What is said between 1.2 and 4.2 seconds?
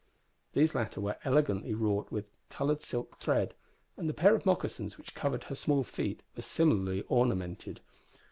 elegantly wrought with coloured silk thread, and the